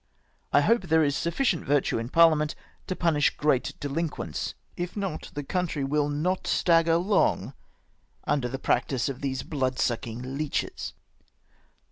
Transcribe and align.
"I 0.51 0.61
hope 0.61 0.81
there 0.81 1.03
is 1.03 1.15
sufficient 1.15 1.63
virtue 1.63 1.99
in 1.99 2.09
Parliament 2.09 2.55
to 2.87 2.95
punish 2.95 3.37
great 3.37 3.75
delinquents, 3.79 4.55
if 4.75 4.97
not 4.97 5.29
the 5.35 5.43
country 5.43 5.83
will 5.83 6.09
not 6.09 6.47
stagger 6.47 6.97
long 6.97 7.53
under 8.23 8.47
the 8.49 8.57
practice 8.57 9.09
of 9.09 9.21
these 9.21 9.43
blood 9.43 9.77
sucking 9.77 10.39
leeches.'' 10.39 10.95